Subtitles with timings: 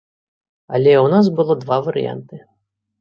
[0.77, 2.35] Але ў нас было два варыянты.